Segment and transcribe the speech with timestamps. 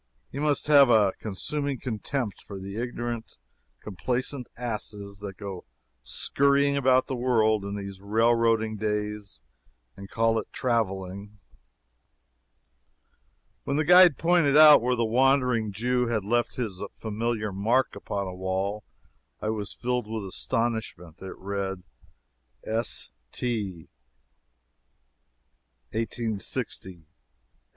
[0.31, 3.37] He must have a consuming contempt for the ignorant,
[3.81, 5.65] complacent asses that go
[6.03, 9.41] skurrying about the world in these railroading days
[9.95, 11.37] and call it traveling.
[13.63, 18.25] When the guide pointed out where the Wandering Jew had left his familiar mark upon
[18.25, 18.83] a wall,
[19.39, 21.21] I was filled with astonishment.
[21.21, 21.83] It read:
[22.65, 23.11] "S.
[23.31, 23.87] T.
[25.91, 27.01] 1860 X."